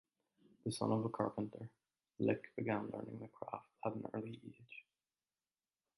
The 0.65 0.71
son 0.71 0.91
of 0.93 1.05
a 1.05 1.09
carpenter, 1.09 1.69
Lick 2.17 2.55
began 2.55 2.89
learning 2.89 3.19
the 3.19 3.27
craft 3.27 3.67
at 3.85 3.93
an 3.93 4.07
early 4.15 4.41
age. 4.47 4.85